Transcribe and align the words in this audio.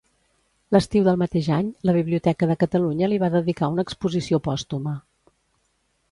L'estiu 0.75 1.03
del 1.07 1.17
mateix 1.23 1.49
any 1.57 1.67
la 1.89 1.93
Biblioteca 1.97 2.49
de 2.51 2.55
Catalunya 2.63 3.09
li 3.11 3.19
va 3.25 3.29
dedicar 3.35 3.69
una 3.75 3.85
exposició 3.89 4.41
pòstuma. 4.49 4.95